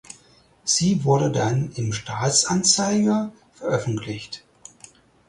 Sie 0.63 1.03
wurde 1.03 1.29
dann 1.31 1.73
im 1.73 1.93
Staatsanzeiger 1.93 3.31
veröffentlicht. 3.53 4.43